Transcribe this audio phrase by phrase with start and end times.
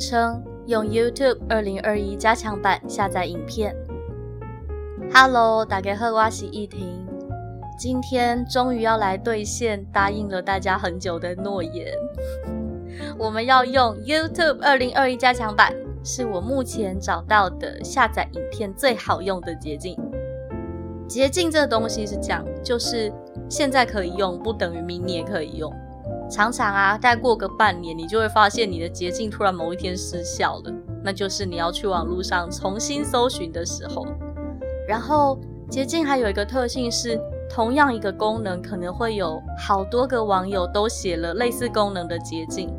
[0.00, 3.76] 称：用 YouTube 二零二一加强版下载影片。
[5.12, 7.06] Hello，大家好，我是逸婷。
[7.78, 11.92] 今天终于要来兑现答应了大家很久的诺言，
[13.18, 19.98] 我们要用 YouTube 二零二一加强版，是我目前找到的下载影片最好用的捷径。
[21.06, 23.12] 捷径这东西是讲，就是
[23.50, 25.70] 现在可以用，不等于明年可以用。
[26.30, 34.06] 常常啊，再过个半年，你就会发现你的捷径突然某一天失效了，那就是你要去网络上重新搜寻的时候。
[34.86, 42.72] 然后捷径还有一个特性是，同样一个功能可能会有好多个网友都写了类似功能的捷径。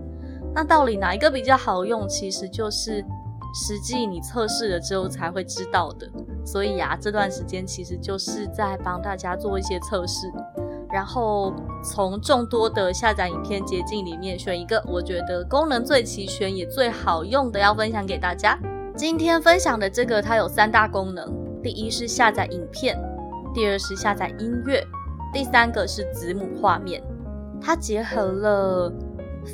[0.53, 3.03] 那到底哪一个比较好用，其实就是
[3.53, 6.09] 实际你测试了之后才会知道的。
[6.45, 10.31] 所以呀，这段时间其实就是在帮大家做一些测试。
[10.91, 11.53] 然后
[11.83, 18.57] 从众多的下载影片捷径里面选一个，我觉得功能最齐全也最好用的，要分享给大家。
[18.95, 21.27] 今天分享的这个，它有三大功能：
[21.63, 22.99] 第一是下载影片，
[23.53, 24.85] 第二是下载音乐，
[25.33, 27.01] 第三个是子母画面。
[27.59, 28.91] 它结合了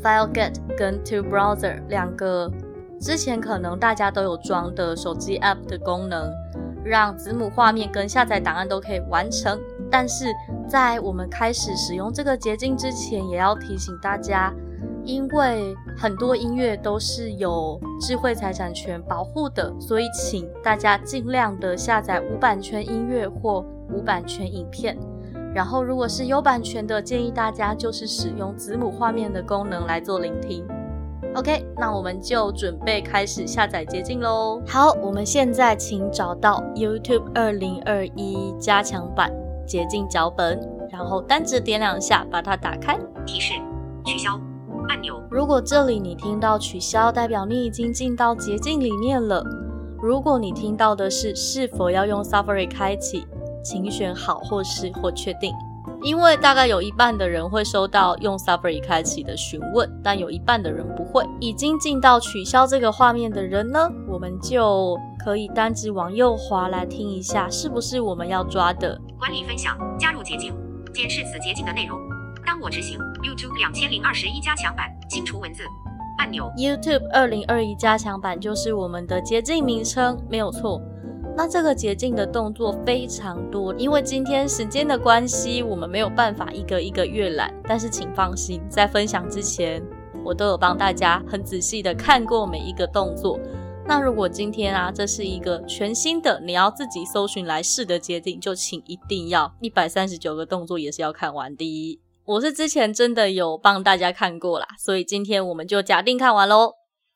[0.03, 2.51] FileGet 跟 Two Browser 两个
[2.99, 6.29] 之前可能大家都有装的手机 App 的功能，
[6.83, 9.59] 让子母画面跟下载档案都可以完成。
[9.89, 10.25] 但是
[10.67, 14.53] 在我们开始使用这个捷径之前，也要提醒大家，
[15.03, 24.97] 因为很多音乐都是有智慧财产权保护的，所以请大家尽量的下载无版权音乐或无版权影片。
[25.55, 30.63] 然后，如果是有版权的，建议大家就是使用子母画面的功能来做聆听。
[31.33, 34.61] OK，那我们就准备开始下载捷径喽。
[34.67, 39.31] 好，我们现在请找到 YouTube 二零二一加强版。
[39.67, 42.97] 捷径脚本，然后单指点两下把它打开。
[43.25, 43.53] 提示：
[44.05, 44.39] 取消
[44.89, 45.21] 按钮。
[45.29, 49.43] 如果这里你听到取消，代表你已经进到捷径里面了。
[50.01, 53.27] 如果你听到的是是否要用 Safari 开启，
[53.63, 55.53] 请选好或是或确定。
[56.03, 61.25] 因为大概有一半的人会收到用 Safari 开启的询问，但有一半的人不会。
[61.39, 69.01] 已经进到取消这个画面的人呢，我们就可以单指往右滑来听一下，是不是我们要抓的？
[69.17, 70.53] 管理分享，加入捷径，
[70.93, 71.97] 检视此捷径的内容。
[72.45, 75.63] 当我执行 YouTube 两千零二十一加强版，清除文字
[76.19, 76.51] 按钮。
[76.55, 80.79] YouTube 二零二一加强版就是我们的捷径名称，没有错。
[81.35, 87.51] 那这个捷径的动作非常多，因为今天时间的关系，我们没有办法一个一个阅览。
[87.63, 89.81] 但是请放心，在分享之前，
[90.23, 93.39] 我都有帮大家很仔细的看过每一个动作。
[93.87, 101.55] 那如果今天啊，这是一个全新的，你要自己搜寻来试的捷径，就请一定要一百三十九个动作也是要看完。
[101.55, 106.73] 的，我是之前真的有帮大家看过啦，所以今天我们就假定看完喽。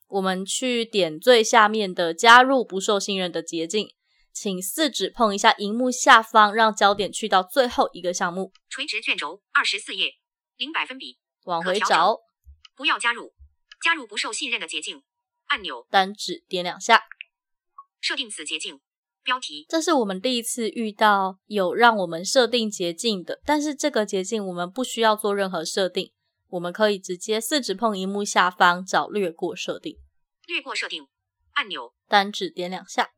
[0.08, 3.90] 我们去点最下面的加入不受信任的捷径。
[4.34, 8.54] 请四指碰一下荧幕下方，让焦点去到最后一个项目。
[8.70, 10.14] 垂直卷轴二十四页，
[10.56, 12.22] 零百分比，往回找。
[12.78, 13.34] 不要加入，
[13.84, 15.04] 加入不受信任的捷径
[15.52, 15.86] 按钮。
[15.90, 17.04] 单指点两下，
[18.00, 18.80] 设定此捷径
[19.22, 19.66] 标题。
[19.68, 26.14] 这是我们第一次遇到有让我们设定捷径的，但是这个捷径我们不需要做任何设定，
[26.48, 29.98] 我们可以直接四指碰荧幕下方找略过设定。
[30.48, 31.06] 略过设定
[31.54, 33.10] 按钮，单指点两下。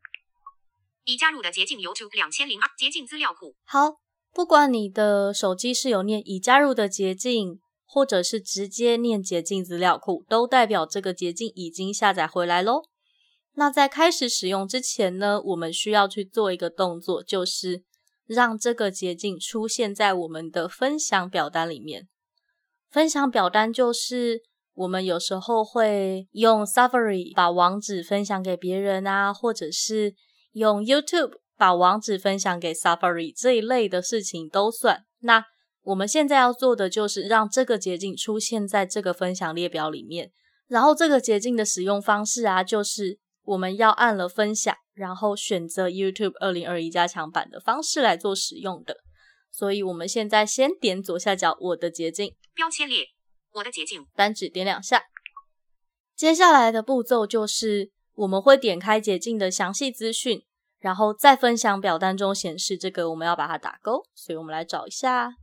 [1.06, 3.56] 已加入的捷径 YouTube 两千零二捷径资料库。
[3.66, 4.00] 好，
[4.32, 7.60] 不管你的手机是有念已加入的捷径，
[7.94, 12.82] 或者是直接念捷径资料库，都代表这个捷径已经下载回来喽。
[13.54, 17.84] 那在开始使用之前呢，我们需要去做一个动作，就是
[18.26, 22.08] 让这个捷径出现在我们的分享表单里面。
[22.90, 24.42] 分享表单就是
[24.74, 30.16] 我们有时候会用 Safari 把网址分享给别人啊，或者是
[30.54, 35.04] 用 YouTube 把网址分享给 Safari 这一类的事情都算。
[35.20, 35.46] 那
[35.84, 40.32] 我们现在要做的就是让这个捷径出现在这个分享列表里面。
[40.68, 48.98] 然后这个捷径的使用方式啊，就是我们要按了分享，然后选择 YouTube 二零二一加强版的方式来做使用的。
[49.52, 53.06] 所以我们现在先点左下角我的捷径标签列，
[53.52, 55.04] 我的捷径，单指点两下。
[56.16, 60.44] 接下来的步骤就是我们会点开捷径的详细资讯，
[60.80, 65.36] 然后在分享表单中显示这个我们要把它打勾，所以我们来找一下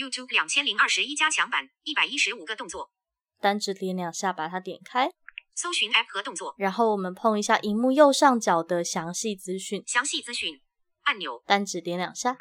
[0.00, 2.90] YouTube 两千零二十一加强版，一百一十五个动作，
[3.38, 5.10] 单指点两下把它点开，
[5.54, 10.62] 搜寻 App 和动作，然后我们碰一下荧幕右上角的详细资讯，详细资讯
[11.02, 12.38] 按钮，单指点两下，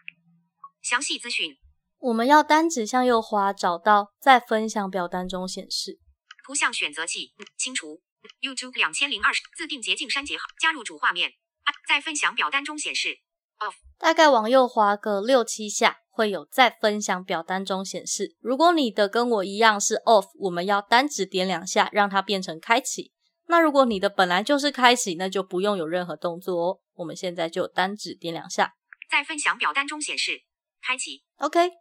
[0.81, 1.57] 详细资讯
[1.97, 6.00] 我们要单指向右滑找到在分享表单中显示。
[6.45, 8.01] 图像选择器清除。
[8.41, 11.29] YouTube 两千零二十自定捷径删节号，加入主画面。
[11.63, 13.19] 啊，在分享表单中显示。
[13.59, 18.36] Off，大概往右滑个六七下，会有在分享表单中显示。
[18.42, 23.13] 如果你的跟我一样是 off，我们要单指点两下让它变成开启。
[23.48, 26.80] 那如果你的本来就是开启，那就不用有任何动作哦。
[26.95, 28.74] 我们现在就单指点两下，
[29.10, 30.42] 在分享表单中显示
[30.81, 31.71] 开启，OK。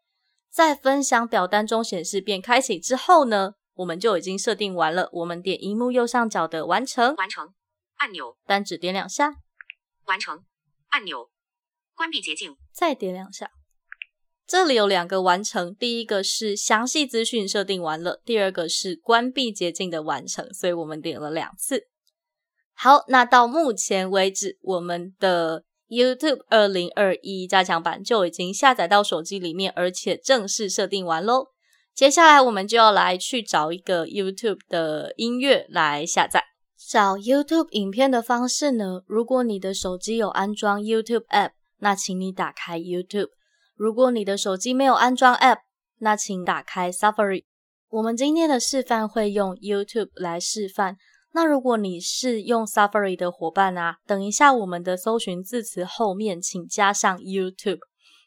[0.48, 5.08] 在分享表单中显示变开启之后呢，我们就已经设定完了。
[5.12, 7.52] 我们点荧幕右上角的完成，完成
[7.96, 9.34] 按钮，单指点两下，
[10.04, 10.44] 完成
[10.90, 11.28] 按钮，
[11.96, 13.50] 关闭捷径，再点两下。
[14.48, 21.82] 这里有两个完成，第一个是详细资讯设定完了，第二个是关闭捷径的完成，所以我们点了两次。
[22.72, 31.48] 好，那到目前为止，我们的 YouTube 二零二一加强版就已经下载到手机里面，而且正式设定完喽。
[31.94, 36.42] 接下来我们就要来去找一个 YouTube 的音乐来下载。
[36.88, 39.02] 找 YouTube 影片的方式呢？
[39.06, 43.28] 如果你的手机有安装 YouTube App，那请你打开 YouTube。
[43.78, 45.58] 如果你的手机没有安装 App，
[45.98, 47.44] 那请打开 Safari。
[47.88, 50.96] 我们今天的示范会用 YouTube 来示范。
[51.32, 57.78] 那如果你是用 Safari 的伙伴啊，等一下我们的搜寻字词后面请加上 YouTube，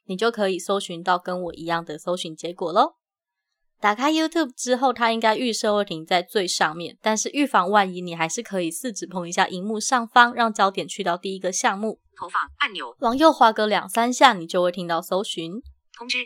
[0.05, 2.93] 你就可以搜寻到跟我一样的搜寻结果喽。
[3.81, 15.53] 打开 YouTube 之后，它应该预设会停在最上面，但是预防万一，你还是可以四指碰一下荧幕上方，让焦点去到第一个项目，投放按钮，往右滑个两三下，你就会听到搜寻。
[15.91, 16.19] 通知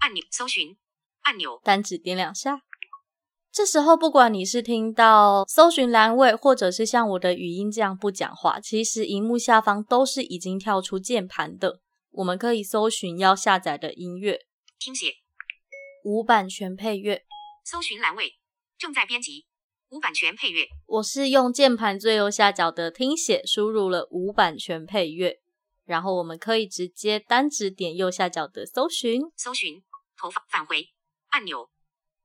[0.00, 0.76] 按钮，搜寻
[1.20, 2.62] 按钮，单指点两下。
[3.52, 11.80] 这时候，不管你是听到搜寻栏位，或者是像我的语音这样不讲话，其实荧幕下方都是已经跳出键盘的。
[12.10, 14.40] 我们可以搜寻要下载的音乐，
[14.80, 15.12] 听写，
[16.02, 17.22] 无版权配乐。
[17.64, 18.40] 搜寻栏位
[18.76, 19.46] 正在编辑，
[19.88, 25.38] 无版权配乐，我是用键盘最右下角的听写输入了无版权配乐，
[25.84, 29.22] 然后我们可以直接单指点右下角的搜寻。
[29.36, 29.80] 搜寻
[30.18, 30.88] 投放返回
[31.28, 31.70] 按钮，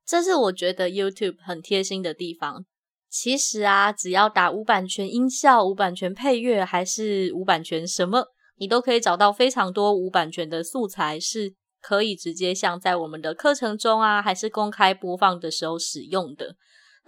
[0.03, 2.65] 这是我觉得 YouTube 很贴心的地方。
[3.07, 8.25] 其实啊，只要打无版权音效、无版权配乐，还是无版权什么，
[8.57, 16.55] 你都可以找到非常多无版权的素材，是可以直接像在我们的课程中啊，还是公开播放的时候使用的。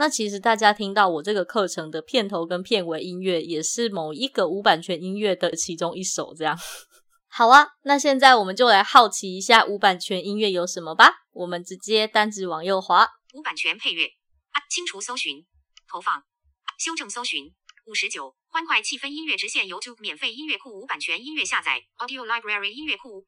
[0.04, 6.60] 那其实大家听到我这个课程的片头跟片尾音乐，也是某一个无版权音乐的其中一首，这样。
[7.30, 11.10] 好啊，那现在我们就来好奇一下无版权音乐有什么吧。
[11.32, 14.08] 我们直接单指往右滑，无版权配乐
[14.52, 15.46] 啊，清除搜寻
[15.90, 16.22] 投放
[16.78, 17.54] 修正搜寻
[17.86, 23.26] 五十九欢快气氛音乐直线 YouTube 免费音乐库无版权音乐下载 Audio Library 音乐库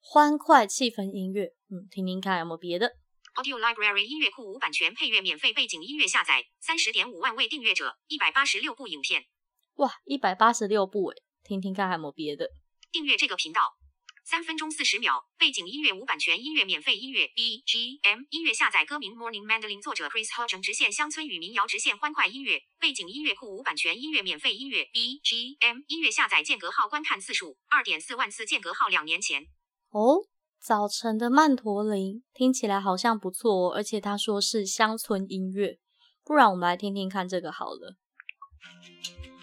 [0.00, 2.92] 欢快气氛音乐，嗯，听听看有没有别的。
[3.36, 9.26] Audio Library 音乐库无版权配乐免费背景音乐下载三十点五万位订阅者一百八十六部影片
[9.74, 12.48] 哇，一百八十六部诶，听听看还有没有别的。
[12.90, 13.76] 订阅这个频道。
[14.24, 29.46] 三分钟四十秒，背景音乐无版权音乐免费音乐 BGM 音乐下载歌名 Morning Mandolin 作者 Chris Hodgson 直线乡村与民谣直线欢快音乐背景音乐库无版权音乐免费音乐 BGM 音乐下载间隔号观看次数二点四万次间隔号两年前
[29.90, 30.26] 哦，
[30.66, 35.78] 早晨的曼陀林听起来好像不错哦，而且他说是乡村音乐，
[36.24, 37.94] 不然我们来听听看这个好了。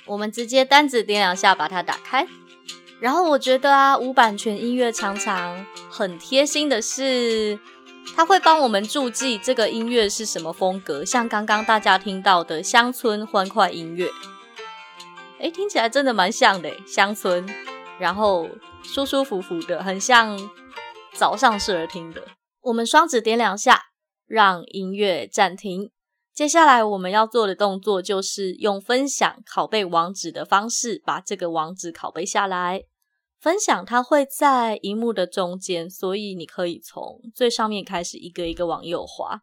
[0.06, 2.28] 我们直接单子点两下把它打开，
[3.00, 7.58] 然后我觉得啊，无版权音乐常常很贴心的是，
[8.14, 14.10] 它会帮我们注记这个音乐是什么风格，像刚刚大家听到的乡村欢快音乐，
[15.40, 17.48] 诶，听起来真的蛮像的，乡村，
[17.98, 18.50] 然后
[18.84, 20.38] 舒舒服服的，很像
[21.16, 22.26] 早上适合听的。
[22.62, 23.82] 我们双指点两下，
[24.26, 25.92] 让音乐暂停。
[26.34, 32.84] 接下来我们要做的动作就是用分享拷贝网址的方式，把这个网址拷贝下来。
[33.40, 39.42] 分享它会在荧幕的中间，所以你可以从最上面开始一个一个往右滑，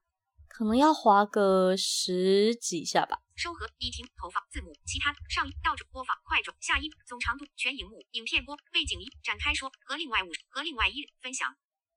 [0.49, 3.19] 可能要滑个十几下吧。
[3.41, 11.49] 收合一听投放字母其他上一倒转播放快转下一总长度全荧幕影片播背景一展开说和另外五和另外一分享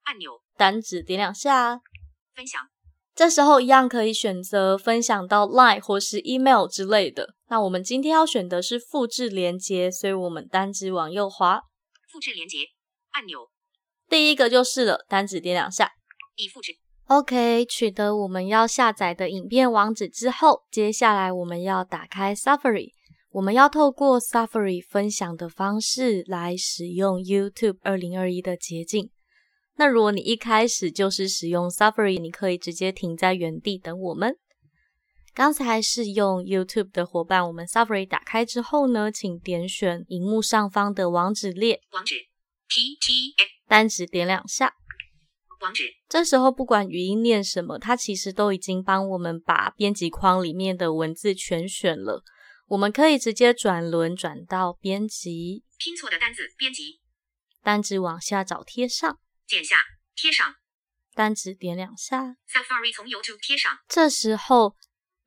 [0.03, 1.81] 按钮单指点两下，
[2.33, 2.69] 分享
[3.13, 7.35] 这时候一样可以选择分享到 Line 或是 Email 之类的。
[7.47, 11.61] 那我们今天要选的是复制连接，所以我们单指往右滑，
[12.09, 12.69] 复制连接
[13.11, 13.51] 按钮，
[14.07, 15.91] 第一个就是了，单指点两下，
[16.35, 16.79] 已复制。
[17.07, 22.93] OK，取得我们要下载的影片网址之后，接下来我们要打开 Safari，
[23.31, 29.11] 我们要透过 Safari 分享的方式来使用 YouTube 二零二一的捷径。
[29.75, 34.37] 那如果你一开始就是使用 Safari，你可以直接停在原地等我们。
[35.35, 42.15] 刚才是用 YouTube 的伙伴，我们 Safari 打开之后呢，请点选荧幕上方的网址列，网址
[42.69, 44.75] t t f 单指点两下。
[45.63, 45.91] 网址。
[46.07, 52.23] 这时候不管语音念什么，它其实都已经帮我们把编辑框里面的文字全选了。
[52.67, 57.01] 我们可以直接转轮转到编辑，拼错的单字编辑。
[57.61, 59.77] 单子往下找贴上，剪下
[60.15, 60.55] 贴上。
[61.13, 62.35] 单子点两下。
[62.49, 63.79] Safari 从 YouTube 贴上。
[63.87, 64.75] 这时候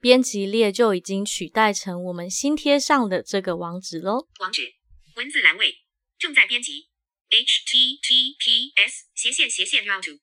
[0.00, 4.28] 编辑列就已经取代成我们新贴上的这个网址喽。
[4.40, 4.74] 网址。
[5.16, 5.76] 文字栏位。
[6.18, 6.88] 正在编辑。
[7.28, 10.20] Https 斜线斜线 route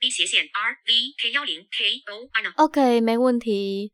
[0.00, 3.92] b 斜线 r v k 幺零 k o i n OK，没问题，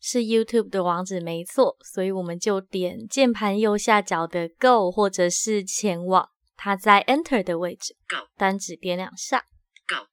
[0.00, 9.46] 是 YouTube 的网址没错，所以我们就点键盘右下角的 Go 或者是前往，它在 Enter 的位置 Go 单指点两下。
[9.86, 10.08] Go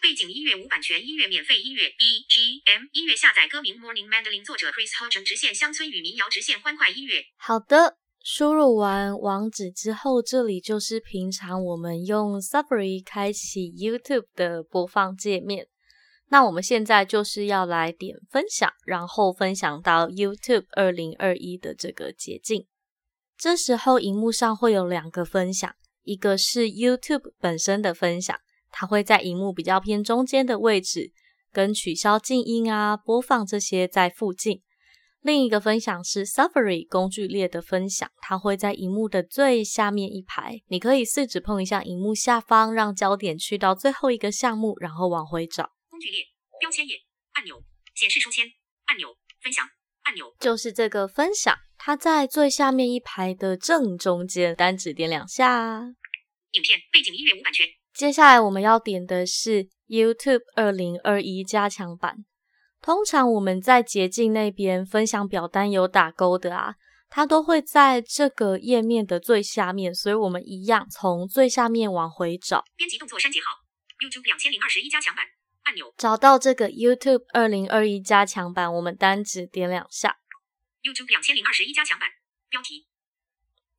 [0.00, 7.98] 背景音乐无版权音乐免费音乐 BGM 音乐下载歌名 Morning Mandolin 作者 Chris Hodgson 直线乡村与民谣直线欢快音乐好的，
[8.30, 15.66] 输入完网址之后，这里就是平常我们用 Safari 开启 YouTube 的播放界面。
[16.28, 22.66] 那我们现在就是要来点分享，然后分享到 YouTube 二零二一的这个捷径。
[23.38, 28.38] 这时候荧幕上会有两个分享，一个是 YouTube 本身的分享，
[28.70, 31.12] 它会在荧幕比较偏中间的位置，
[31.50, 34.60] 跟取消静音啊、播放这些在附近。
[35.20, 40.60] 另一个分享是 Safari 工具列的分享，它会在荧幕的最下面一排。
[40.68, 46.20] 你可以四指碰一下荧幕下方，让焦点去到最后一个项目，然后往回找，工具列
[46.60, 46.94] 标签页
[47.32, 47.62] 按钮
[47.94, 48.46] 显示书签
[48.86, 49.68] 按钮分享
[50.02, 51.54] 按钮就是这个分享。
[51.76, 55.82] 它在最下面一排的正中间，单指点两下。
[56.52, 62.24] 影片背景音乐无版权接下来我们要点的是 YouTube 二零二一加强版。
[62.80, 66.74] 通常我们在捷径那边分享表单有打勾的啊，
[67.08, 73.46] 它都会在这个页面的最下面，所以我们一样从最下面往回找，编辑动作删节号
[73.98, 75.24] YouTube 两千零二十一加强版
[75.64, 80.16] 按钮找到这个 YouTube 二零二一加强版，我们单指点两下。
[80.82, 82.08] YouTube 两千零二十一加强版
[82.48, 82.86] 标题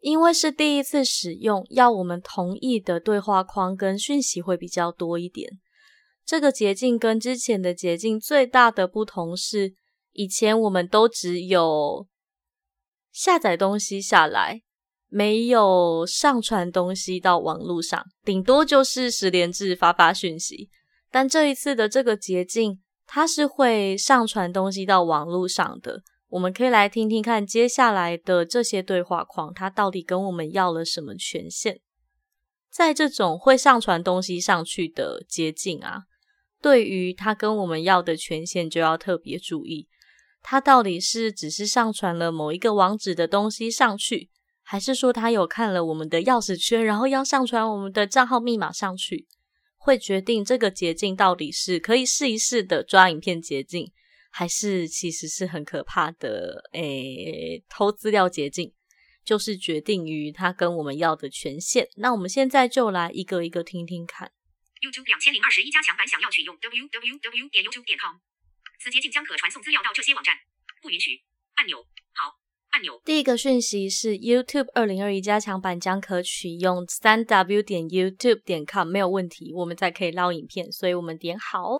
[0.01, 5.59] 因为是第一次使用，要我们同意的对话框跟讯息会比较多一点。
[6.29, 9.73] 这个捷径跟之前的捷径最大的不同是，
[10.11, 12.05] 以前我们都只有
[13.11, 14.61] 下载东西下来，
[15.07, 20.69] 没有上传东西到网络上，顶多就是十连制发发讯息。
[21.09, 26.03] 但这一次的这个捷径，它是会上传东西到网络上的。
[26.27, 31.79] 我们可以来听听看接下来的这些对话框，它到底跟我们要了什么权限？
[32.71, 36.03] 在这种会上传东西上去的捷径啊，
[36.61, 39.87] 对于他跟我们要的权限就要特别注意，
[40.41, 44.29] 他到底是只是上传了某一个网址的东西上去，
[44.61, 49.27] 还是说他有看了我们的钥匙圈，然后要上传我们的账号密码上去，
[49.77, 53.91] 会决定这个捷径到底是可以试一试的抓影片捷径。
[54.31, 58.71] 还是其实是很可怕的，诶，偷资料捷径，
[59.25, 61.89] 就是决定于他跟我们要的权限。
[61.95, 64.31] 那我们现在就来一个一个听听看。
[64.79, 68.15] YouTube 两千零二十一加强版想要取用 www 点 YouTube 点 com，
[68.79, 70.37] 此捷径将可传送资料到这些网站。
[70.81, 71.21] 不允许
[71.55, 81.77] 按钮好按钮第一个讯息是 YouTube 二零二一加强版将可取用三 w 点 YouTube 点 com，没有问题，我们才可以捞影片，所以我们点好。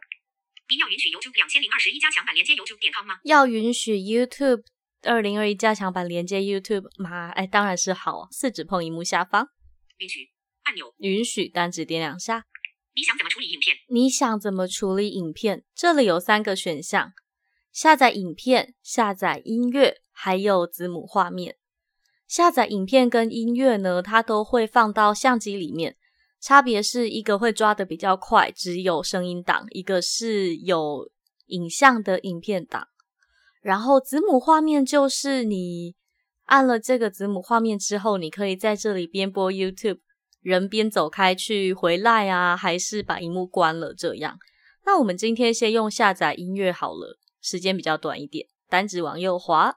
[0.67, 3.19] 您要允许 YouTube 两千零二十一加强版连接 YouTube 点 com 吗？
[3.23, 4.63] 要允许 YouTube
[5.03, 7.29] 二零二一加强版连接 YouTube 吗？
[7.29, 9.47] 哎，当然是好，四指碰荧幕下方，
[9.99, 10.31] 允许
[10.63, 10.93] 按钮。
[10.97, 12.43] 允许单指点两下。
[12.99, 13.77] 你想怎么处理影片？
[13.87, 15.63] 你想怎么处理影片？
[15.73, 17.13] 这里有三个选项：
[17.71, 21.55] 下载影片、下载音乐，还有子母画面。
[22.27, 25.95] 下载影片跟音乐呢，它都会放到相机里面。
[26.41, 31.09] 差别是一个会抓的比较快，只有声音档；一个是有
[31.45, 32.89] 影像的影片档。
[33.61, 35.95] 然后子母画面就是你
[36.47, 39.99] 按了这个子母画面之后，你可以在这里边播 YouTube，
[40.41, 44.37] 人边走开去回来啊，还是把荧幕关了这样。
[44.85, 48.47] 那我们今天先用下载音乐好了，时间比较短一点。
[48.67, 49.71] 单指往右滑，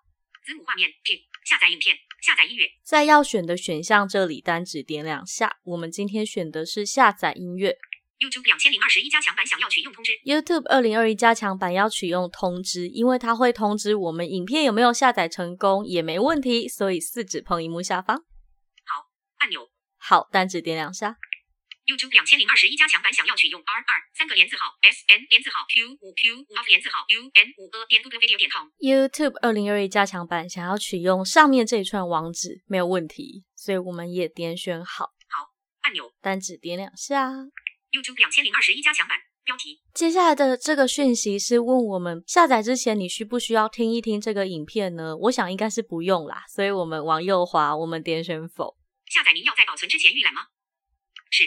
[0.44, 2.66] 子母画面，P 下载影片，下载音乐。
[2.84, 5.56] 在要选的选项这里单指点两下。
[5.64, 7.76] 我们今天选的是下载音乐。
[8.18, 10.12] YouTube 两千零二十一加强版想要取用通知。
[10.24, 18.18] YouTube 二零二一加强版要取用通知，因为它会通知我们影片有没有下载成功，也没问题，所以四指碰荧幕下方。
[18.18, 19.71] 好，按钮。
[20.04, 21.16] 好，单指点两下。
[21.86, 27.70] YouTube 两千零二十一加强版想要取用 R 二三个连字号 S N 连字号 Q 五 Q 五 F 连字号 U N 五
[27.70, 28.66] A 点 Google Video 点 com。
[28.78, 35.06] YouTube 二零二一加强版想要取用上面这一串网址没有问题，所以我们也点选好。
[35.28, 35.50] 好，
[35.82, 36.12] 按钮。
[36.20, 37.30] 单指点两下。
[37.92, 39.80] YouTube 两千零二十一加强版标题。
[39.94, 45.16] 接下来的这个讯息是问我们下载之前你需不需要听一听这个影片呢？
[45.16, 48.76] 我想应该是不用啦，所以我们往右滑，我们点选否。
[49.12, 50.46] 下载您要在保存之前预览吗？
[51.28, 51.44] 是。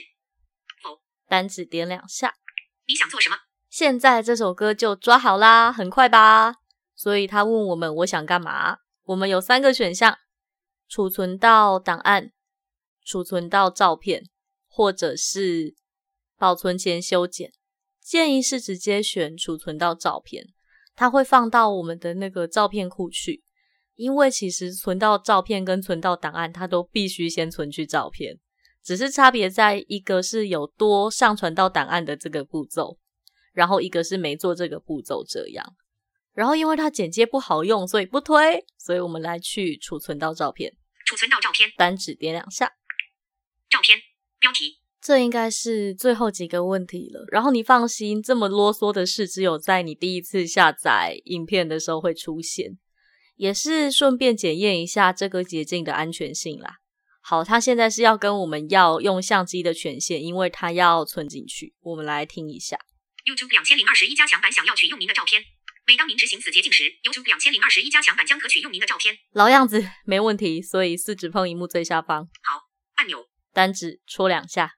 [0.84, 2.36] 否单指点两下，
[2.86, 3.38] 你想做什么？
[3.72, 6.58] 现在这首歌就抓好啦，很快吧？
[6.94, 8.78] 所以他问我们我想干嘛？
[9.06, 10.16] 我们有三个选项：
[10.88, 12.34] 储存到档案、
[13.04, 14.30] 储存到照片，
[14.68, 15.76] 或者是
[16.38, 17.52] 保存前修剪。
[18.00, 20.54] 建议是直接选储存到照片，
[20.94, 23.44] 它会放到我们的那个照片库去。
[23.96, 28.40] 因为其实存到照片跟存到档案，它都必须先存去照片。
[28.84, 33.00] 只是差别在一个是有多上传到档案的这个步骤，
[33.52, 35.76] 然后一个是没做这个步骤这样。
[36.34, 38.64] 然后因为它剪接不好用，所以不推。
[38.78, 40.72] 所以我们来去储存到照片，
[41.06, 42.68] 储存到照片，单指点两下，
[43.70, 43.98] 照片
[44.40, 44.82] 标题。
[45.02, 47.26] 这应该是最后几个问题了。
[47.32, 52.78] 然后你放心，这么啰嗦的事只有在你第一次下载影片的时候会出现，
[53.36, 56.78] 也是顺便检验一下这个捷径的安全性啦。
[57.22, 61.74] 好，他现在是要跟我们要用相机的权限，因为他要存进去。
[61.82, 62.78] 我们来听一下。
[63.26, 65.44] YouTube 两千零二十一加强版想要取用您的照片。
[65.88, 69.18] 每当您执行此捷径时，YouTube 两千零二十一加强版将可取用您的照片。
[69.34, 70.62] 老样子，没问题。
[70.62, 72.26] 所以四指碰荧幕最下方。
[72.44, 72.62] 好，
[72.96, 73.28] 按钮。
[73.52, 74.74] 单指戳两下。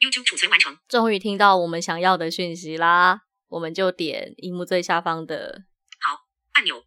[0.00, 0.78] YouTube 储存完成。
[0.88, 5.64] 终于听到我们想要的讯息啦，我们就点荧幕最下方的。
[6.00, 6.18] 好，
[6.52, 6.82] 按钮。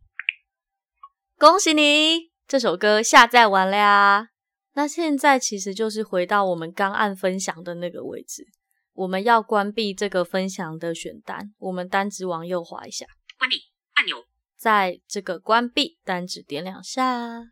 [1.39, 4.27] 恭喜你，这首歌下载完了呀。
[4.73, 8.45] 那现在其实就是回到我们刚按分享的那个位置，
[8.91, 13.05] 我们要关闭这个分享的选单，我们单指往右滑一下，
[13.37, 13.55] 关闭
[13.93, 14.17] 按钮，
[14.57, 17.45] 在这个关闭单指点两下。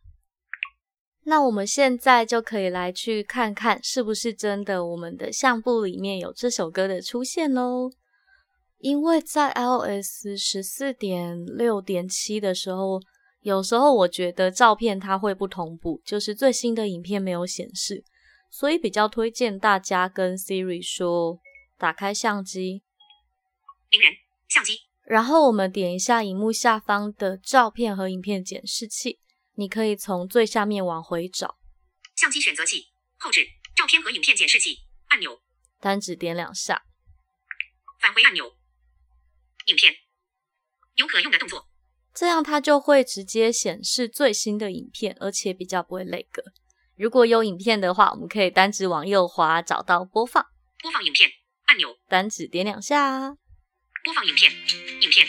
[1.23, 7.89] 那我们现在就可以来去看看是不是真的，我们的相簿里面有这首歌的出现喽。
[8.79, 12.99] 因为在 iOS 十四点六点七的时候。
[13.47, 18.03] 有时候我觉得照片它会不同步，就是最新的影片没有显示，
[18.51, 21.39] 所以比较推荐大家跟 Siri 说
[21.77, 22.83] 打开相机，
[23.89, 24.11] 名人
[24.49, 29.21] 相机，然后我们点一下荧幕下方的照片和影片检视器，
[29.53, 31.57] 你可以从最下面往回找。
[32.17, 35.39] 相机选择器后置照片和影片检视器按钮，
[35.79, 36.83] 单指点两下，
[38.01, 38.57] 返回按钮，
[39.67, 39.95] 影片。
[40.95, 41.69] 有可用的动作。
[42.19, 46.41] 这样它就会直接显示最新的影片，而且比较不会累格。
[46.95, 50.43] 如果有影片的话，我们可以单指往右滑，找到播放，
[50.81, 51.29] 播放影片
[51.67, 53.35] 按钮，单指点两下，
[54.03, 55.27] 播放影片，影片。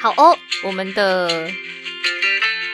[0.00, 1.50] 好哦，我们的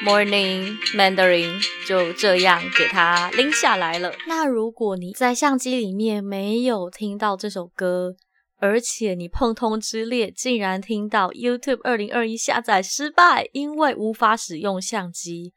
[0.05, 4.15] Morning Mandarin 就这样给它拎下来了。
[4.29, 8.15] 那如果你在相机里面没有听到这首歌，
[8.63, 15.53] 而且你碰通知列，竟然听到 YouTube 二零二一下载失败，因为无法使用相机。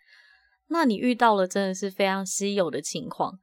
[0.70, 3.38] 那你遇到了真的是非常稀有的情况，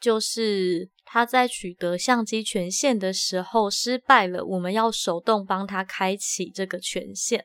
[0.00, 4.44] 就是他在取得相机权限的时候失败了。
[4.44, 7.44] 我们要手动帮他开启这个权限。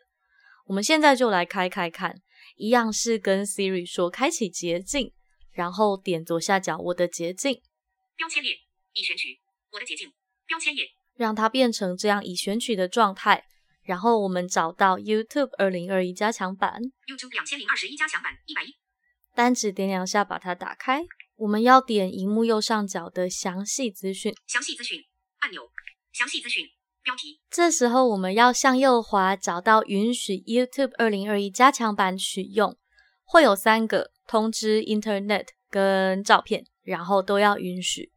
[0.67, 2.21] 我们现在就来开开看，
[2.55, 5.11] 一样是跟 Siri 说开启捷径，
[5.51, 7.59] 然后点左下角我的捷径
[8.15, 8.51] 标签页
[8.93, 9.39] 已选取
[9.71, 10.13] 我的捷径
[10.45, 10.83] 标签页。
[11.15, 13.45] 让它变成这样已选取的状态，
[13.83, 18.75] 然后我们找到 YouTube 二零二一加强版，YouTube 两千零二十一加强版一百一，
[19.35, 21.03] 单指点两下把它打开。
[21.35, 25.03] 我们要点荧幕右上角的详细资讯，详细资讯
[25.39, 25.63] 按钮，
[26.11, 26.65] 详细资讯
[27.03, 27.41] 标题。
[27.49, 32.77] 这时候我们要向右滑，找到允许 YouTube 二零二一加强版取用，
[33.23, 38.12] 会有三个通知、Internet 跟照片，然后都要允许。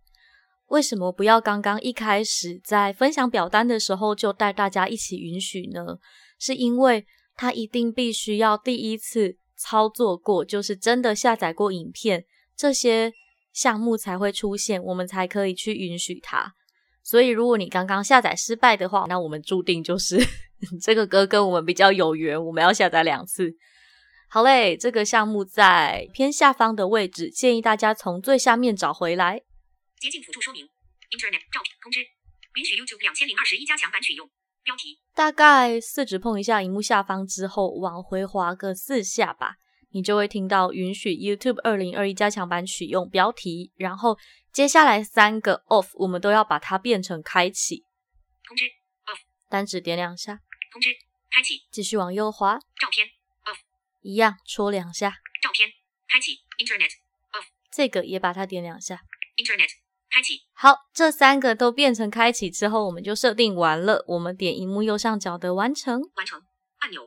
[0.68, 5.98] 为什么不要刚刚一开始在分享表单的时候就带大家一起允许呢？
[6.38, 12.24] 是因为他一定必须要第一次操作过，就是真的下载过影片，
[12.56, 13.12] 这些
[13.52, 16.52] 项目才会出现，我们才可以去允许它。
[17.02, 20.18] 所以如果你刚刚下载失败的话，那我们注定就是
[20.82, 23.54] 这个歌跟我们比较有缘，我们要下载两次。
[24.28, 29.42] 好嘞，这个项目在偏下方的位置，建议大家从最下面找回来。
[30.00, 30.68] 捷径辅助说明
[31.10, 32.00] ：Internet 照片通知，
[32.54, 34.30] 允许 YouTube 两千零二十一加强版取用。
[34.62, 39.58] 标题大概四指碰一下荧幕下方之后，往回滑个四下吧，
[39.90, 43.70] 你就会听到允许 YouTube 二零二一加强版取用标题。
[43.76, 44.18] 然后
[44.52, 47.84] 接下来三个 Off，我们都要把它变成开启。
[48.42, 48.64] 通知
[49.04, 50.40] Off，单指点两下，
[50.72, 50.90] 通知
[51.30, 51.64] 开启。
[51.70, 53.06] 继续往右滑，照片
[53.44, 53.58] Off，
[54.02, 55.70] 一样戳两下，照片
[56.08, 56.40] 开启。
[56.58, 56.90] Internet
[57.30, 59.02] Off，这个也把它点两下。
[59.36, 59.85] Internet。
[60.58, 64.02] 好，这三个都变成开启之后，我们就设定完了。
[64.08, 66.40] 我们点荧幕右上角的完成，完成
[66.78, 67.02] 按钮。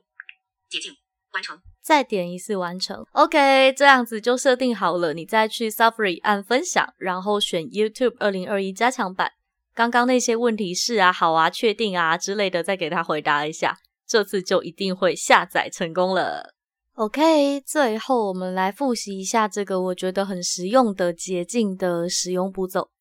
[0.69, 0.93] 捷径
[1.33, 1.59] 完成。
[1.81, 3.03] 再点一次完成。
[3.13, 5.15] OK，这样子就设定好了。
[5.15, 9.31] 你再去 Safari 按分享，然后选 YouTube 二零二一加强版。
[9.73, 13.79] 刚刚那些问题是啊、好啊、确定啊之类的，再给他回答一下。
[14.05, 16.53] 这次就一定会下载成功了。
[16.93, 22.91] OK，最后我们来复习一下这个我觉得很实用的捷径的使用步骤。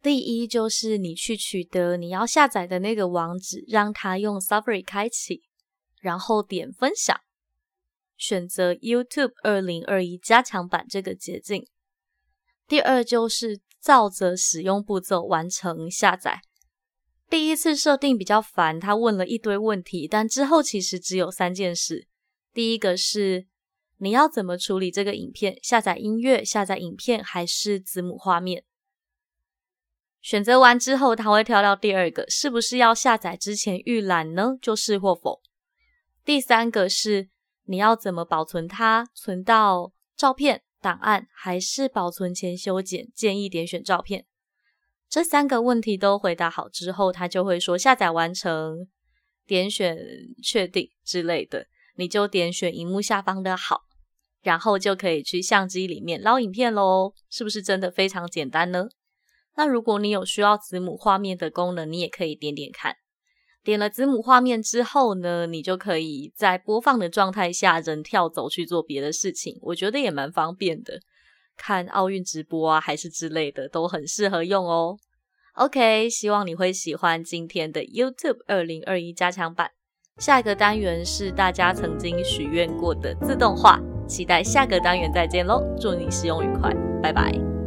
[0.00, 5.42] 第一就是你去取得你要下载的那个网址，让它用 Safari 开启，
[6.00, 7.20] 然后点分享，
[8.16, 11.66] 选择 YouTube 二零二一加强版这个捷径。
[12.68, 16.42] 第二就是照着使用步骤完成下载。
[17.28, 22.06] 第一次设定比较烦，他问了一堆问题，但之后其实只有三件事。
[22.54, 23.46] 第一个是
[23.98, 28.64] 你要怎么处理这个影片，下载音乐、下载影片还是子母画面？
[30.20, 34.56] 选择完之后，它会跳到第二个，是不是要下载之前预览呢？
[34.60, 35.40] 就是或否。
[36.24, 37.28] 第三个是
[37.64, 43.08] 你要怎么保存它，存到照片档案，还是保存前修剪？
[43.14, 44.26] 建议点选照片。
[45.08, 48.88] 这三个问题都回答好之后，它就会说下载完成，
[49.46, 49.96] 点选
[50.42, 53.82] 确定之类的，你就点选荧幕下方的好，
[54.42, 57.14] 然后就可以去相机里面捞影片喽。
[57.30, 58.88] 是不是真的非常简单呢？
[59.58, 62.94] 那如果你有需要子母画面的功能，你也可以点点看。
[63.64, 71.00] 点了子母画面之后呢，你就可以在播放的状态下人跳走去做别的事情，我觉得也蛮方便的。
[71.56, 74.96] 看奥运直播啊，还是之类的，都很适合用哦。
[75.54, 79.72] OK，希望你会喜欢今天的 YouTube 二零二一加强版。
[80.18, 85.60] 下一个单元是大家曾经许愿过的自动化，期待下个单元再见喽！
[85.80, 87.57] 祝你使用愉快，拜拜。